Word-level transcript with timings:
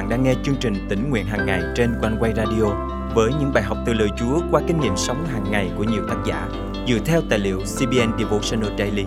bạn 0.00 0.08
đang 0.08 0.22
nghe 0.22 0.34
chương 0.42 0.56
trình 0.60 0.74
tỉnh 0.88 1.10
nguyện 1.10 1.26
hàng 1.26 1.46
ngày 1.46 1.62
trên 1.76 1.94
quanh 2.00 2.16
quay 2.20 2.32
radio 2.36 2.64
với 3.14 3.30
những 3.40 3.52
bài 3.54 3.62
học 3.62 3.78
từ 3.86 3.92
lời 3.92 4.08
Chúa 4.18 4.40
qua 4.50 4.62
kinh 4.66 4.80
nghiệm 4.80 4.96
sống 4.96 5.26
hàng 5.26 5.44
ngày 5.50 5.70
của 5.76 5.84
nhiều 5.84 6.02
tác 6.08 6.16
giả 6.26 6.48
dựa 6.88 6.98
theo 7.04 7.20
tài 7.30 7.38
liệu 7.38 7.58
CBN 7.58 8.18
Devotional 8.18 8.78
Daily. 8.78 9.04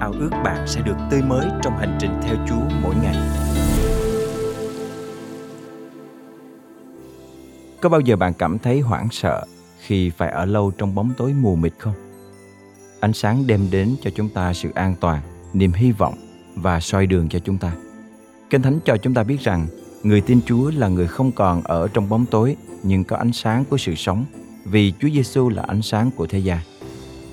Ao 0.00 0.12
ước 0.20 0.30
bạn 0.44 0.66
sẽ 0.66 0.80
được 0.80 0.94
tươi 1.10 1.22
mới 1.22 1.46
trong 1.62 1.76
hành 1.78 1.98
trình 2.00 2.10
theo 2.22 2.36
Chúa 2.48 2.76
mỗi 2.82 2.94
ngày. 3.02 3.16
Có 7.80 7.88
bao 7.88 8.00
giờ 8.00 8.16
bạn 8.16 8.32
cảm 8.34 8.58
thấy 8.58 8.80
hoảng 8.80 9.08
sợ 9.10 9.44
khi 9.78 10.10
phải 10.10 10.30
ở 10.30 10.44
lâu 10.44 10.72
trong 10.78 10.94
bóng 10.94 11.12
tối 11.16 11.32
mù 11.32 11.56
mịt 11.56 11.72
không? 11.78 11.94
Ánh 13.00 13.12
sáng 13.12 13.46
đem 13.46 13.60
đến 13.70 13.96
cho 14.02 14.10
chúng 14.14 14.28
ta 14.28 14.52
sự 14.52 14.70
an 14.74 14.94
toàn, 15.00 15.20
niềm 15.52 15.72
hy 15.72 15.92
vọng 15.92 16.14
và 16.54 16.80
soi 16.80 17.06
đường 17.06 17.28
cho 17.28 17.38
chúng 17.38 17.58
ta. 17.58 17.72
Kinh 18.50 18.62
Thánh 18.62 18.78
cho 18.84 18.96
chúng 18.96 19.14
ta 19.14 19.22
biết 19.22 19.40
rằng 19.40 19.66
người 20.02 20.20
tin 20.20 20.40
Chúa 20.46 20.70
là 20.70 20.88
người 20.88 21.06
không 21.06 21.32
còn 21.32 21.62
ở 21.62 21.88
trong 21.88 22.08
bóng 22.08 22.26
tối 22.26 22.56
nhưng 22.82 23.04
có 23.04 23.16
ánh 23.16 23.32
sáng 23.32 23.64
của 23.64 23.78
sự 23.78 23.94
sống 23.94 24.24
vì 24.64 24.92
Chúa 25.00 25.08
Giêsu 25.08 25.48
là 25.48 25.62
ánh 25.62 25.82
sáng 25.82 26.10
của 26.16 26.26
thế 26.26 26.38
gian. 26.38 26.58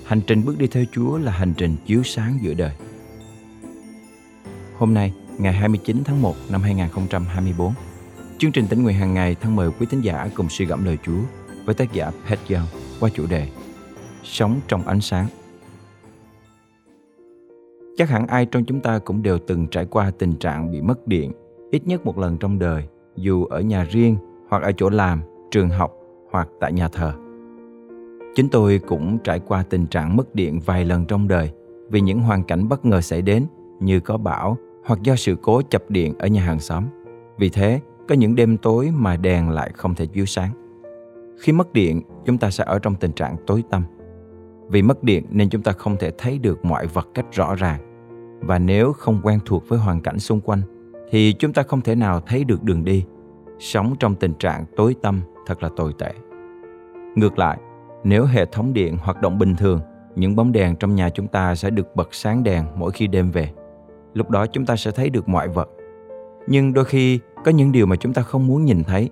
Hành 0.06 0.22
trình 0.28 0.46
bước 0.46 0.58
đi 0.58 0.68
theo 0.68 0.84
Chúa 0.92 1.18
là 1.18 1.32
hành 1.32 1.54
trình 1.58 1.76
chiếu 1.86 2.04
sáng 2.04 2.40
giữa 2.42 2.54
đời. 2.54 2.72
Hôm 4.78 4.94
nay, 4.94 5.14
ngày 5.38 5.54
29 5.54 6.04
tháng 6.06 6.22
1 6.22 6.36
năm 6.50 6.62
2024, 6.62 7.74
chương 8.38 8.52
trình 8.52 8.68
tỉnh 8.68 8.84
nguyện 8.84 8.96
hàng 8.96 9.14
ngày 9.14 9.36
thân 9.36 9.56
mời 9.56 9.70
quý 9.80 9.86
tín 9.90 10.02
giả 10.02 10.30
cùng 10.36 10.50
suy 10.50 10.66
gẫm 10.66 10.86
lời 10.86 10.98
Chúa 11.06 11.20
với 11.66 11.76
tác 11.76 11.94
giả 11.94 12.12
Pat 12.30 12.40
Young 12.50 12.68
qua 13.00 13.10
chủ 13.14 13.26
đề 13.26 13.48
Sống 14.24 14.60
trong 14.68 14.88
ánh 14.88 15.02
sáng. 15.02 15.28
Chắc 17.98 18.10
hẳn 18.10 18.28
ai 18.28 18.46
trong 18.46 18.66
chúng 18.66 18.80
ta 18.80 19.00
cũng 19.00 19.24
đều 19.24 19.40
từng 19.48 19.68
trải 19.68 19.86
qua 19.86 20.12
tình 20.20 20.36
trạng 20.36 20.72
bị 20.72 20.82
mất 20.82 21.08
điện 21.08 21.32
ít 21.72 21.88
nhất 21.88 22.06
một 22.06 22.18
lần 22.18 22.38
trong 22.38 22.60
đời, 22.60 22.84
dù 23.16 23.46
ở 23.46 23.62
nhà 23.62 23.84
riêng 23.84 24.18
hoặc 24.50 24.64
ở 24.64 24.72
chỗ 24.78 24.90
làm, 24.90 25.22
trường 25.52 25.70
học 25.70 25.94
hoặc 26.32 26.50
tại 26.60 26.74
nhà 26.74 26.88
thờ. 26.88 27.14
Chính 28.36 28.50
tôi 28.50 28.80
cũng 28.88 29.18
trải 29.24 29.40
qua 29.40 29.64
tình 29.70 29.86
trạng 29.86 30.18
mất 30.18 30.36
điện 30.36 30.60
vài 30.66 30.86
lần 30.86 31.06
trong 31.06 31.28
đời 31.28 31.52
vì 31.90 32.02
những 32.02 32.20
hoàn 32.20 32.44
cảnh 32.44 32.70
bất 32.70 32.86
ngờ 32.86 33.02
xảy 33.02 33.22
đến 33.22 33.46
như 33.80 34.00
có 34.00 34.18
bão 34.18 34.58
hoặc 34.86 35.02
do 35.04 35.16
sự 35.16 35.36
cố 35.42 35.62
chập 35.62 35.84
điện 35.90 36.18
ở 36.20 36.28
nhà 36.28 36.42
hàng 36.42 36.60
xóm. 36.60 36.84
Vì 37.38 37.50
thế, 37.50 37.82
có 38.08 38.16
những 38.16 38.36
đêm 38.36 38.58
tối 38.58 38.92
mà 38.96 39.18
đèn 39.18 39.50
lại 39.50 39.72
không 39.76 39.96
thể 39.96 40.06
chiếu 40.06 40.26
sáng. 40.26 40.52
Khi 41.40 41.54
mất 41.54 41.74
điện, 41.74 42.02
chúng 42.26 42.38
ta 42.38 42.50
sẽ 42.50 42.64
ở 42.68 42.80
trong 42.80 42.96
tình 42.96 43.12
trạng 43.12 43.36
tối 43.48 43.64
tăm. 43.70 43.84
Vì 44.70 44.82
mất 44.82 45.04
điện 45.04 45.26
nên 45.30 45.50
chúng 45.50 45.62
ta 45.62 45.72
không 45.72 45.98
thể 46.00 46.12
thấy 46.18 46.38
được 46.40 46.66
mọi 46.66 46.88
vật 46.88 47.08
cách 47.14 47.26
rõ 47.32 47.56
ràng. 47.56 47.82
Và 48.42 48.60
nếu 48.60 48.94
không 48.94 49.22
quen 49.24 49.40
thuộc 49.46 49.70
với 49.70 49.80
hoàn 49.80 50.02
cảnh 50.02 50.20
xung 50.20 50.42
quanh, 50.42 50.62
thì 51.10 51.34
chúng 51.34 51.54
ta 51.54 51.64
không 51.64 51.82
thể 51.82 51.96
nào 51.96 52.20
thấy 52.20 52.44
được 52.44 52.64
đường 52.64 52.86
đi. 52.86 53.06
Sống 53.60 53.96
trong 54.00 54.16
tình 54.16 54.34
trạng 54.34 54.66
tối 54.76 54.96
tăm 55.02 55.22
thật 55.46 55.64
là 55.64 55.70
tồi 55.76 55.94
tệ. 56.00 56.12
Ngược 57.16 57.40
lại, 57.40 57.58
nếu 58.04 58.26
hệ 58.26 58.46
thống 58.46 58.74
điện 58.74 58.98
hoạt 58.98 59.22
động 59.22 59.38
bình 59.38 59.56
thường, 59.56 59.82
những 60.16 60.36
bóng 60.36 60.52
đèn 60.52 60.76
trong 60.76 60.96
nhà 60.96 61.10
chúng 61.10 61.28
ta 61.28 61.56
sẽ 61.56 61.70
được 61.70 61.96
bật 61.96 62.14
sáng 62.14 62.44
đèn 62.44 62.66
mỗi 62.76 62.92
khi 62.92 63.08
đêm 63.08 63.32
về. 63.32 63.50
Lúc 64.14 64.30
đó 64.30 64.46
chúng 64.46 64.66
ta 64.66 64.76
sẽ 64.76 64.92
thấy 64.92 65.10
được 65.10 65.30
mọi 65.30 65.48
vật. 65.48 65.70
Nhưng 66.48 66.74
đôi 66.74 66.86
khi 66.86 67.20
có 67.46 67.52
những 67.52 67.72
điều 67.72 67.86
mà 67.86 67.96
chúng 67.96 68.14
ta 68.14 68.22
không 68.22 68.48
muốn 68.48 68.66
nhìn 68.66 68.84
thấy. 68.84 69.10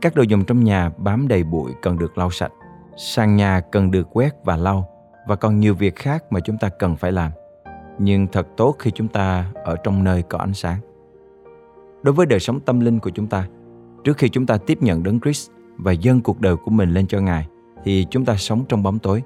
Các 0.00 0.14
đồ 0.14 0.22
dùng 0.22 0.44
trong 0.44 0.64
nhà 0.64 0.90
bám 0.96 1.28
đầy 1.28 1.44
bụi 1.44 1.72
cần 1.82 1.98
được 1.98 2.18
lau 2.18 2.30
sạch. 2.30 2.52
Sàn 2.96 3.36
nhà 3.36 3.60
cần 3.60 3.90
được 3.90 4.08
quét 4.12 4.34
và 4.44 4.56
lau 4.56 4.88
và 5.26 5.36
còn 5.36 5.60
nhiều 5.60 5.74
việc 5.74 5.96
khác 5.96 6.24
mà 6.30 6.40
chúng 6.40 6.58
ta 6.58 6.68
cần 6.68 6.96
phải 6.96 7.12
làm. 7.12 7.30
Nhưng 7.98 8.26
thật 8.26 8.46
tốt 8.56 8.76
khi 8.78 8.90
chúng 8.90 9.08
ta 9.08 9.52
ở 9.64 9.76
trong 9.76 10.04
nơi 10.04 10.22
có 10.22 10.38
ánh 10.38 10.54
sáng. 10.54 10.78
Đối 12.06 12.12
với 12.12 12.26
đời 12.26 12.40
sống 12.40 12.60
tâm 12.60 12.80
linh 12.80 12.98
của 12.98 13.10
chúng 13.10 13.26
ta, 13.26 13.46
trước 14.04 14.16
khi 14.16 14.28
chúng 14.28 14.46
ta 14.46 14.58
tiếp 14.58 14.82
nhận 14.82 15.02
đấng 15.02 15.20
Christ 15.20 15.50
và 15.76 15.92
dâng 15.92 16.20
cuộc 16.20 16.40
đời 16.40 16.56
của 16.56 16.70
mình 16.70 16.94
lên 16.94 17.06
cho 17.06 17.20
Ngài, 17.20 17.46
thì 17.84 18.06
chúng 18.10 18.24
ta 18.24 18.36
sống 18.36 18.64
trong 18.68 18.82
bóng 18.82 18.98
tối. 18.98 19.22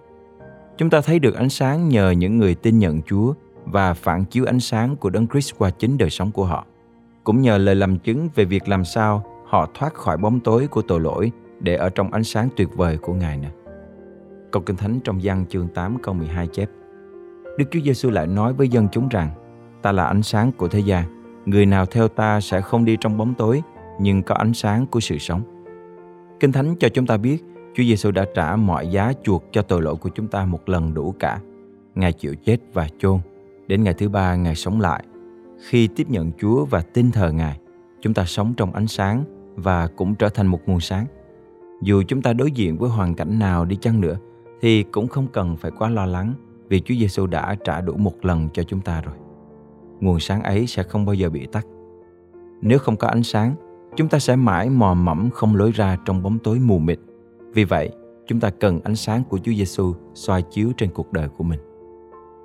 Chúng 0.79 0.91
ta 0.91 1.01
thấy 1.01 1.19
được 1.19 1.35
ánh 1.35 1.49
sáng 1.49 1.89
nhờ 1.89 2.11
những 2.11 2.39
người 2.39 2.55
tin 2.55 2.79
nhận 2.79 3.03
Chúa 3.03 3.33
và 3.65 3.95
phản 3.95 4.25
chiếu 4.25 4.45
ánh 4.45 4.61
sáng 4.61 4.97
của 4.97 5.11
Đấng 5.11 5.27
Christ 5.29 5.55
qua 5.59 5.71
chính 5.71 5.99
đời 5.99 6.11
sống 6.11 6.31
của 6.31 6.45
họ. 6.45 6.67
Cũng 7.25 7.43
nhờ 7.43 7.59
lời 7.59 7.75
làm 7.75 7.99
chứng 7.99 8.29
về 8.35 8.45
việc 8.45 8.69
làm 8.69 8.85
sao 8.85 9.25
họ 9.47 9.69
thoát 9.75 9.95
khỏi 9.95 10.17
bóng 10.17 10.41
tối 10.41 10.67
của 10.67 10.83
tội 10.83 11.01
lỗi 11.01 11.33
để 11.61 11.77
ở 11.77 11.91
trong 11.91 12.13
ánh 12.13 12.25
sáng 12.25 12.49
tuyệt 12.57 12.69
vời 12.77 12.97
của 12.97 13.15
Ngài 13.15 13.37
nè. 13.37 13.51
Câu 14.53 14.63
Kinh 14.63 14.77
Thánh 14.77 15.01
trong 15.05 15.23
Giăng 15.23 15.47
chương 15.49 15.69
8 15.69 15.99
câu 16.03 16.15
12 16.15 16.47
chép 16.47 16.71
Đức 17.59 17.65
Chúa 17.71 17.81
Giêsu 17.85 18.11
lại 18.11 18.27
nói 18.27 18.53
với 18.53 18.69
dân 18.69 18.89
chúng 18.93 19.09
rằng 19.09 19.31
Ta 19.83 19.93
là 19.93 20.05
ánh 20.05 20.23
sáng 20.23 20.53
của 20.53 20.69
thế 20.69 20.81
gian 20.81 21.20
Người 21.51 21.67
nào 21.67 21.87
theo 21.87 22.09
ta 22.09 22.41
sẽ 22.41 22.61
không 22.61 22.85
đi 22.85 22.97
trong 23.01 23.19
bóng 23.19 23.35
tối 23.35 23.63
Nhưng 24.01 24.23
có 24.23 24.35
ánh 24.35 24.55
sáng 24.55 24.87
của 24.87 25.01
sự 25.01 25.19
sống 25.19 25.43
Kinh 26.41 26.53
Thánh 26.53 26.75
cho 26.81 26.89
chúng 26.89 27.07
ta 27.07 27.17
biết 27.17 27.45
Chúa 27.75 27.83
Giêsu 27.83 28.11
đã 28.11 28.27
trả 28.35 28.57
mọi 28.57 28.89
giá 28.89 29.13
chuộc 29.23 29.45
cho 29.53 29.63
tội 29.63 29.83
lỗi 29.83 29.97
của 29.97 30.09
chúng 30.09 30.29
ta 30.29 30.45
một 30.45 30.69
lần 30.69 30.95
đủ 30.95 31.15
cả. 31.19 31.41
Ngài 31.95 32.13
chịu 32.13 32.35
chết 32.35 32.57
và 32.73 32.89
chôn. 32.99 33.19
Đến 33.67 33.85
ngày 33.85 33.95
thứ 33.95 34.09
ba, 34.09 34.37
Ngài 34.37 34.55
sống 34.55 34.81
lại. 34.81 35.05
Khi 35.69 35.87
tiếp 35.87 36.11
nhận 36.11 36.33
Chúa 36.41 36.65
và 36.65 36.81
tin 36.81 37.11
thờ 37.11 37.33
Ngài, 37.33 37.59
chúng 38.01 38.15
ta 38.15 38.25
sống 38.25 38.55
trong 38.57 38.73
ánh 38.73 38.87
sáng 38.87 39.25
và 39.57 39.87
cũng 39.87 40.15
trở 40.15 40.29
thành 40.29 40.47
một 40.47 40.61
nguồn 40.67 40.81
sáng. 40.81 41.07
Dù 41.83 42.03
chúng 42.09 42.23
ta 42.23 42.33
đối 42.33 42.53
diện 42.53 42.79
với 42.79 42.91
hoàn 42.91 43.15
cảnh 43.15 43.39
nào 43.39 43.65
đi 43.65 43.77
chăng 43.77 44.01
nữa, 44.01 44.17
thì 44.61 44.83
cũng 44.83 45.09
không 45.09 45.27
cần 45.33 45.57
phải 45.57 45.71
quá 45.79 45.89
lo 45.89 46.07
lắng 46.07 46.35
vì 46.69 46.81
Chúa 46.81 46.95
Giêsu 46.95 47.27
đã 47.27 47.57
trả 47.65 47.81
đủ 47.81 47.97
một 47.97 48.25
lần 48.25 48.49
cho 48.53 48.63
chúng 48.63 48.81
ta 48.81 49.01
rồi. 49.01 49.15
Nguồn 50.01 50.21
sáng 50.21 50.43
ấy 50.43 50.67
sẽ 50.67 50.83
không 50.83 51.07
bao 51.07 51.15
giờ 51.15 51.31
bị 51.31 51.47
tắt. 51.53 51.67
Nếu 52.61 52.79
không 52.79 52.97
có 52.97 53.09
ánh 53.09 53.23
sáng, 53.23 53.55
chúng 53.97 54.09
ta 54.09 54.19
sẽ 54.19 54.37
mãi 54.37 54.71
mò 54.71 54.95
mẫm 54.95 55.31
không 55.31 55.57
lối 55.57 55.73
ra 55.73 55.97
trong 56.05 56.23
bóng 56.23 56.39
tối 56.39 56.59
mù 56.59 56.79
mịt 56.79 56.99
vì 57.53 57.65
vậy, 57.65 57.91
chúng 58.27 58.41
ta 58.41 58.51
cần 58.51 58.81
ánh 58.85 58.97
sáng 58.97 59.23
của 59.25 59.39
Chúa 59.39 59.53
Giêsu 59.53 59.95
soi 60.15 60.43
chiếu 60.43 60.73
trên 60.77 60.91
cuộc 60.95 61.13
đời 61.13 61.29
của 61.29 61.45
mình. 61.45 61.61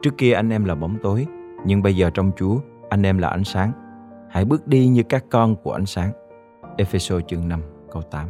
Trước 0.01 0.17
kia 0.17 0.33
anh 0.33 0.49
em 0.49 0.65
là 0.65 0.75
bóng 0.75 0.97
tối, 1.03 1.25
nhưng 1.65 1.81
bây 1.81 1.95
giờ 1.95 2.09
trong 2.09 2.31
Chúa, 2.37 2.59
anh 2.89 3.03
em 3.03 3.17
là 3.17 3.27
ánh 3.27 3.43
sáng. 3.43 3.71
Hãy 4.29 4.45
bước 4.45 4.67
đi 4.67 4.87
như 4.87 5.03
các 5.03 5.25
con 5.29 5.55
của 5.55 5.71
ánh 5.71 5.85
sáng. 5.85 6.11
Ephesos 6.77 7.23
chương 7.27 7.47
5 7.47 7.61
câu 7.91 8.01
8 8.01 8.27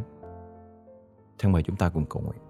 Thân 1.38 1.52
mời 1.52 1.62
chúng 1.62 1.76
ta 1.76 1.88
cùng 1.88 2.04
cầu 2.06 2.22
nguyện. 2.22 2.42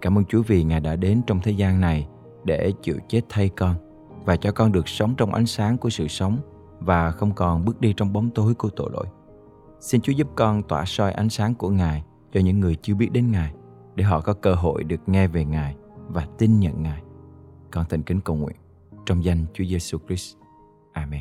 Cảm 0.00 0.18
ơn 0.18 0.24
Chúa 0.24 0.42
vì 0.42 0.64
Ngài 0.64 0.80
đã 0.80 0.96
đến 0.96 1.22
trong 1.26 1.40
thế 1.42 1.52
gian 1.52 1.80
này 1.80 2.08
để 2.44 2.72
chịu 2.82 2.98
chết 3.08 3.20
thay 3.28 3.48
con 3.48 3.74
và 4.24 4.36
cho 4.36 4.52
con 4.52 4.72
được 4.72 4.88
sống 4.88 5.14
trong 5.16 5.34
ánh 5.34 5.46
sáng 5.46 5.78
của 5.78 5.90
sự 5.90 6.08
sống 6.08 6.38
và 6.80 7.10
không 7.10 7.34
còn 7.34 7.64
bước 7.64 7.80
đi 7.80 7.94
trong 7.96 8.12
bóng 8.12 8.30
tối 8.30 8.54
của 8.54 8.70
tội 8.70 8.90
lỗi. 8.92 9.06
Xin 9.80 10.00
Chúa 10.00 10.12
giúp 10.12 10.28
con 10.36 10.62
tỏa 10.62 10.84
soi 10.84 11.12
ánh 11.12 11.28
sáng 11.28 11.54
của 11.54 11.70
Ngài 11.70 12.04
cho 12.32 12.40
những 12.40 12.60
người 12.60 12.76
chưa 12.82 12.94
biết 12.94 13.12
đến 13.12 13.30
Ngài 13.30 13.52
để 13.94 14.04
họ 14.04 14.20
có 14.20 14.32
cơ 14.32 14.54
hội 14.54 14.84
được 14.84 15.00
nghe 15.06 15.26
về 15.26 15.44
Ngài 15.44 15.76
và 16.08 16.26
tin 16.38 16.60
nhận 16.60 16.82
Ngài. 16.82 17.02
Con 17.70 17.84
thành 17.88 18.02
kính 18.02 18.20
cầu 18.20 18.36
nguyện 18.36 18.56
trong 19.06 19.24
danh 19.24 19.44
Chúa 19.54 19.64
Giêsu 19.64 19.98
Christ. 20.06 20.36
Amen. 20.92 21.20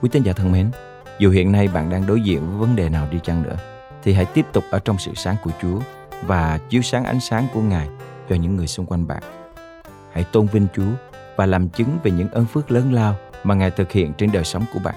Quý 0.00 0.08
tín 0.12 0.22
giả 0.22 0.32
thân 0.32 0.52
mến, 0.52 0.70
dù 1.18 1.30
hiện 1.30 1.52
nay 1.52 1.68
bạn 1.68 1.90
đang 1.90 2.06
đối 2.06 2.20
diện 2.20 2.46
với 2.48 2.58
vấn 2.58 2.76
đề 2.76 2.88
nào 2.88 3.08
đi 3.10 3.18
chăng 3.22 3.42
nữa, 3.42 3.56
thì 4.02 4.12
hãy 4.12 4.24
tiếp 4.24 4.46
tục 4.52 4.64
ở 4.70 4.78
trong 4.78 4.98
sự 4.98 5.12
sáng 5.14 5.36
của 5.44 5.50
Chúa 5.62 5.78
và 6.26 6.60
chiếu 6.68 6.82
sáng 6.82 7.04
ánh 7.04 7.20
sáng 7.20 7.46
của 7.54 7.60
Ngài 7.60 7.88
cho 8.28 8.36
những 8.36 8.56
người 8.56 8.66
xung 8.66 8.86
quanh 8.86 9.06
bạn. 9.06 9.22
Hãy 10.12 10.24
tôn 10.24 10.46
vinh 10.46 10.66
Chúa 10.76 10.90
và 11.36 11.46
làm 11.46 11.68
chứng 11.68 11.98
về 12.02 12.10
những 12.10 12.28
ơn 12.30 12.46
phước 12.46 12.70
lớn 12.70 12.92
lao 12.92 13.16
mà 13.44 13.54
Ngài 13.54 13.70
thực 13.70 13.92
hiện 13.92 14.12
trên 14.12 14.32
đời 14.32 14.44
sống 14.44 14.64
của 14.74 14.80
bạn. 14.84 14.94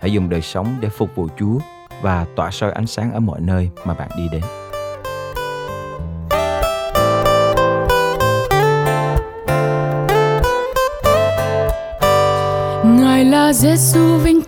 Hãy 0.00 0.12
dùng 0.12 0.28
đời 0.28 0.42
sống 0.42 0.76
để 0.80 0.88
phục 0.88 1.10
vụ 1.14 1.28
Chúa 1.38 1.58
và 2.02 2.26
tỏa 2.36 2.50
soi 2.50 2.72
ánh 2.72 2.86
sáng 2.86 3.12
ở 3.12 3.20
mọi 3.20 3.40
nơi 3.40 3.70
mà 3.84 3.94
bạn 3.94 4.10
đi 4.16 4.28
đến. 4.32 4.42
Ngài 12.84 13.24
là 13.24 13.52
Giêsu 13.52 14.18
vinh 14.18 14.41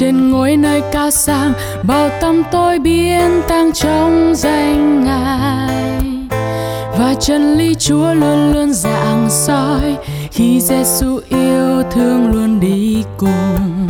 trên 0.00 0.30
ngôi 0.30 0.56
nơi 0.56 0.82
cao 0.92 1.10
sang 1.10 1.52
bao 1.82 2.08
tâm 2.20 2.42
tôi 2.50 2.78
biến 2.78 3.42
tăng 3.48 3.72
trong 3.72 4.32
danh 4.36 5.04
ngài. 5.04 5.94
Và 6.98 7.14
chân 7.20 7.54
lý 7.58 7.74
Chúa 7.74 8.14
luôn 8.14 8.52
luôn 8.52 8.72
dạng 8.72 9.26
soi, 9.30 9.96
khi 10.30 10.60
Giêsu 10.60 11.20
yêu 11.28 11.82
thương 11.90 12.32
luôn 12.32 12.60
đi 12.60 13.04
cùng. 13.16 13.86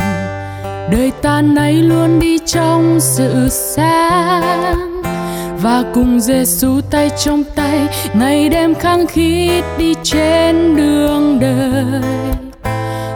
Đời 0.91 1.11
ta 1.21 1.41
nay 1.41 1.73
luôn 1.73 2.19
đi 2.19 2.37
trong 2.45 2.99
sự 2.99 3.49
sáng. 3.49 5.01
Và 5.61 5.83
cùng 5.93 6.19
Giêsu 6.19 6.81
tay 6.91 7.09
trong 7.25 7.43
tay, 7.55 7.87
ngày 8.13 8.49
đêm 8.49 8.75
khăng 8.75 9.07
khít 9.07 9.63
đi 9.77 9.93
trên 10.03 10.75
đường 10.75 11.39
đời 11.39 12.30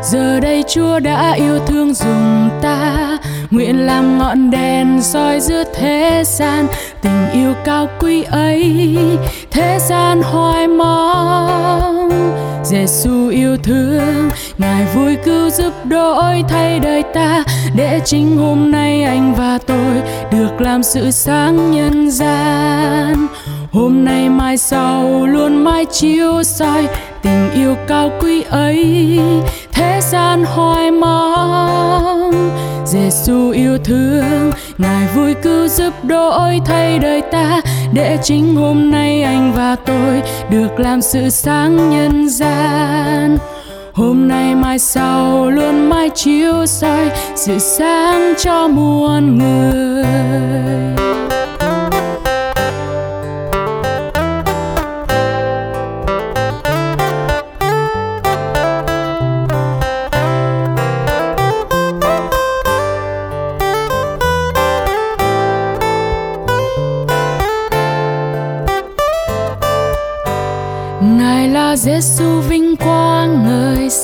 giờ 0.06 0.40
đây 0.40 0.63
Chúa 0.68 1.00
đã 1.00 1.31
yêu 1.31 1.60
thương 1.68 1.94
dùng 1.94 2.50
ta. 2.62 3.18
Nguyện 3.52 3.86
làm 3.86 4.18
ngọn 4.18 4.52
đèn 4.52 5.02
soi 5.02 5.40
giữa 5.40 5.63
thế 5.75 6.24
gian. 6.25 6.68
Tình 7.02 7.30
yêu 7.34 7.54
cao 7.66 7.88
quý 8.00 8.24
ấy, 8.24 8.98
thế 9.52 9.80
gian 9.90 10.22
hoài 10.22 10.68
mong. 10.68 12.10
Giêsu 12.63 13.28
yêu 13.30 13.57
thương, 13.57 14.30
ngài 14.57 14.86
vui 14.96 15.16
cứu 15.16 15.50
giúp 15.50 15.74
đổi 15.86 16.44
thay 16.50 16.80
đời 16.80 17.04
ta. 17.04 17.44
Để 17.75 18.01
chính 18.06 18.38
hôm 18.38 18.72
nay 18.72 19.04
anh 19.04 19.36
và 19.36 19.60
tôi 19.68 20.01
được 20.31 20.62
làm 20.62 20.84
sự 20.84 21.12
sáng 21.12 21.72
nhân 21.72 22.12
gian. 22.12 23.28
Hôm 23.72 24.06
nay 24.06 24.30
mai 24.30 24.58
sau 24.58 25.25
luôn 25.25 25.63
mãi 25.63 25.86
chiếu 25.86 26.44
soi. 26.44 26.88
Tình 27.22 27.51
yêu 27.56 27.75
cao 27.88 28.12
quý 28.22 28.44
ấy 28.50 29.19
gian 30.12 30.44
hoài 30.44 30.92
mong 30.92 32.52
Giêsu 32.86 33.50
yêu 33.50 33.78
thương, 33.78 34.52
ngài 34.78 35.07
vui 35.16 35.34
cứu 35.34 35.68
giúp 35.68 35.94
đổi 36.04 36.62
thay 36.66 37.00
đời 37.00 37.22
ta. 37.31 37.62
Để 37.94 38.18
chính 38.24 38.56
hôm 38.56 38.92
nay 38.92 39.24
anh 39.24 39.54
và 39.54 39.75
tôi 39.75 40.22
được 40.50 40.80
làm 40.80 41.02
sự 41.02 41.30
sáng 41.30 41.90
nhân 41.90 42.30
gian. 42.30 43.38
Hôm 43.94 44.28
nay 44.28 44.56
mai 44.56 44.80
sau 44.80 45.50
luôn 45.50 45.90
mãi 45.90 46.10
chiếu 46.16 46.66
soi, 46.66 47.10
sự 47.36 47.60
sáng 47.60 48.34
cho 48.38 48.68
muôn 48.68 49.38
người. 49.38 50.06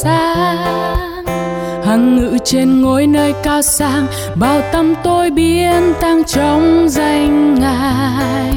Sáng. 0.03 1.25
Hằng 1.86 2.15
ngự 2.15 2.38
trên 2.44 2.81
ngôi 2.81 3.07
nơi 3.07 3.33
cao 3.44 3.62
sang, 3.62 4.07
bao 4.36 4.62
tâm 4.71 4.94
tôi 5.03 5.31
biến 5.31 5.94
tăng 6.01 6.24
trong 6.24 6.88
danh 6.89 7.56
Ngài. 7.56 8.51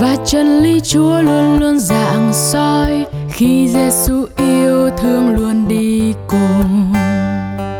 Và 0.00 0.16
chân 0.24 0.58
lý 0.58 0.80
Chúa 0.80 1.20
luôn 1.20 1.60
luôn 1.60 1.78
dạng 1.78 2.30
soi 2.32 3.04
khi 3.30 3.68
Giêsu 3.68 4.26
yêu 4.36 4.90
thương 4.98 5.36
luôn 5.36 5.68
đi 5.68 6.14
cùng. 6.28 6.92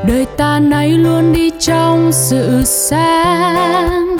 Đời 0.08 0.26
ta 0.36 0.60
nay 0.60 0.88
luôn 0.88 1.32
đi 1.32 1.50
trong 1.60 2.12
sự 2.12 2.62
sáng. 2.64 4.16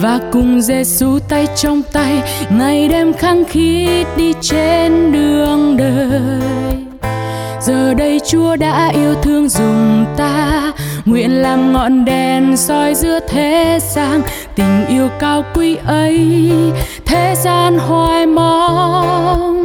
Và 0.00 0.20
cùng 0.32 0.60
Giêsu 0.60 1.18
tay 1.28 1.46
trong 1.56 1.82
tay, 1.92 2.22
ngày 2.50 2.88
đêm 2.88 3.12
khăng 3.12 3.44
khít 3.44 4.04
đi 4.16 4.32
trên 4.40 5.12
đường 5.12 5.76
đời 5.76 6.67
giờ 7.68 7.94
đây 7.94 8.20
Chúa 8.28 8.56
đã 8.56 8.90
yêu 8.94 9.14
thương 9.22 9.48
dùng 9.48 10.04
ta. 10.16 10.72
Nguyện 11.04 11.42
làm 11.42 11.72
ngọn 11.72 12.04
đèn 12.04 12.56
soi 12.56 12.94
giữa 12.94 13.18
thế 13.28 13.78
gian. 13.94 14.22
Tình 14.54 14.86
yêu 14.88 15.08
cao 15.18 15.44
quý 15.54 15.76
ấy, 15.86 16.50
thế 17.06 17.34
gian 17.44 17.78
hoài 17.78 18.26
mong. 18.26 19.64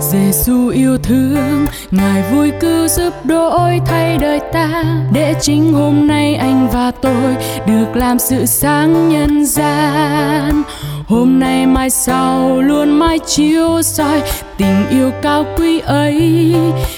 Giêsu 0.00 0.68
yêu 0.68 0.98
thương, 0.98 1.66
ngài 1.90 2.22
vui 2.32 2.50
cứu 2.60 2.88
giúp 2.88 3.14
đổi 3.24 3.80
thay 3.86 4.18
đời 4.18 4.40
ta. 4.52 4.84
Để 5.12 5.34
chính 5.40 5.72
hôm 5.72 6.06
nay 6.06 6.34
anh 6.34 6.68
và 6.72 6.90
tôi 6.90 7.36
được 7.66 7.86
làm 7.94 8.18
sự 8.18 8.46
sáng 8.46 9.08
nhân 9.08 9.46
gian 9.46 10.62
hôm 11.10 11.40
nay 11.40 11.66
mai 11.66 11.90
sau 11.90 12.60
luôn 12.60 12.90
mãi 12.90 13.18
chiếu 13.26 13.82
soi 13.82 14.22
tình 14.58 14.88
yêu 14.90 15.10
cao 15.22 15.44
quý 15.56 15.80
ấy, 15.80 16.54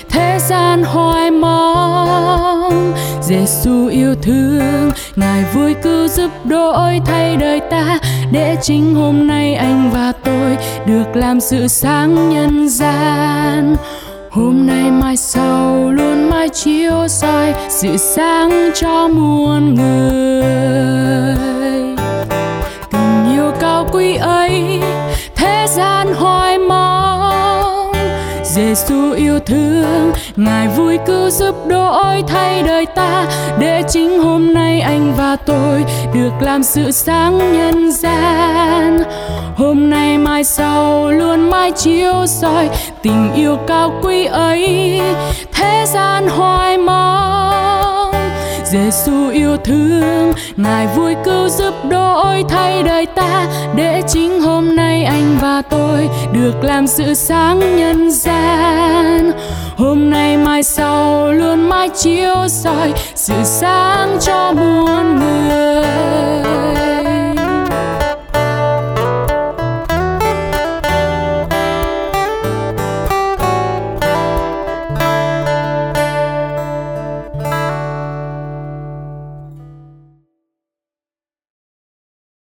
thế 0.09 0.39
gian 0.49 0.83
hoài 0.83 1.31
mong. 1.31 2.93
Giêsu 3.23 3.87
yêu 3.87 4.15
thương, 4.23 4.91
ngài 5.17 5.45
vui 5.55 5.75
cứu 5.83 6.09
giúp 6.09 6.31
đổi 6.45 7.01
thay 7.05 7.37
đời 7.37 7.61
ta. 7.61 7.99
Để 8.33 8.57
chính 8.63 8.95
hôm 8.95 9.27
nay 9.27 9.55
anh 9.55 9.91
và 9.91 10.13
tôi 10.25 10.57
được 10.87 11.17
làm 11.17 11.41
sự 11.41 11.69
sáng 11.69 12.31
nhân 12.31 12.69
gian. 12.69 13.77
Hôm 14.31 14.67
nay 14.67 14.91
mai 14.91 15.17
sau 15.17 15.91
luôn 15.91 16.31
mãi 16.31 16.49
chiếu 16.49 17.09
soi 17.09 17.55
sự 17.69 17.97
sáng 17.97 18.71
cho 18.75 19.09
muôn 19.09 19.75
người. 19.75 20.02
Giêsu 28.55 29.13
yêu 29.13 29.39
thương. 29.39 30.13
Ngài 30.37 30.69
vui 30.69 30.99
cứu 31.07 31.31
giúp 31.31 31.67
đổi 31.67 32.23
thay 32.29 32.63
đời 32.63 32.87
ta. 32.87 33.27
Để 33.59 33.83
chính 33.89 34.19
hôm 34.19 34.55
nay 34.55 34.81
anh 34.81 35.15
và 35.17 35.37
tôi 35.37 35.85
được 36.15 36.31
làm 36.41 36.63
sự 36.63 36.91
sáng 36.91 37.39
nhân 37.39 37.93
gian. 37.93 38.99
Hôm 39.57 39.91
nay 39.91 40.19
mai 40.19 40.45
sau 40.45 41.11
luôn 41.11 41.51
mãi 41.51 41.73
chiếu 41.73 42.27
soi 42.27 42.69
tình 43.03 43.33
yêu 43.35 43.57
cao 43.67 44.01
quý 44.03 44.25
ấy. 44.25 45.01
Thế 45.53 45.85
gian 45.95 46.29
hoài 46.29 46.79
mong. 46.79 48.15
Giêsu 48.65 49.29
yêu 49.29 49.57
thương. 49.57 50.33
Ngài 50.57 50.87
vui 50.87 51.15
cứu 51.25 51.49
giúp 51.49 51.75
đổi 51.91 52.45
thay 52.49 52.83
đời 52.83 53.07
ta. 53.07 53.47
Để 53.77 54.03
chính 54.09 54.41
hôm 54.41 54.52
nay 55.03 55.11
anh 55.11 55.39
và 55.41 55.63
tôi 55.63 56.09
được 56.33 56.65
làm 56.65 56.87
sự 56.87 57.15
sáng 57.15 57.77
nhân 57.77 58.11
gian. 58.11 59.33
Hôm 59.77 60.11
nay 60.11 60.37
mai 60.37 60.63
sau 60.63 61.33
luôn 61.33 61.69
mãi 61.69 61.89
chiếu 61.89 62.49
soi 62.49 62.93
sự 63.15 63.35
sáng 63.45 64.17
cho 64.21 64.53
muôn 64.53 65.17
người. 65.17 67.12